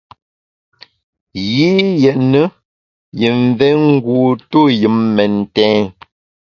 [1.55, 1.71] Yi
[2.03, 2.41] yétne
[3.19, 4.17] yi mvé ngu
[4.49, 5.81] tuyùn mentèn.